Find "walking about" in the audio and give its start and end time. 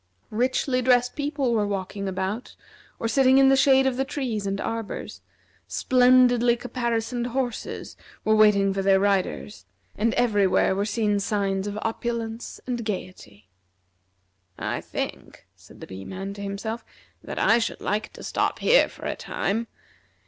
1.67-2.55